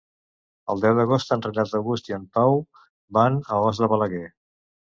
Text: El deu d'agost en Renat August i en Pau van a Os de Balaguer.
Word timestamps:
El 0.73 0.79
deu 0.85 0.95
d'agost 0.99 1.35
en 1.35 1.43
Renat 1.47 1.75
August 1.81 2.09
i 2.13 2.17
en 2.19 2.25
Pau 2.39 2.59
van 3.21 3.39
a 3.59 3.63
Os 3.69 3.85
de 3.85 3.95
Balaguer. 3.95 4.27